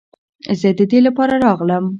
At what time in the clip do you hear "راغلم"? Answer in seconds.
1.45-1.85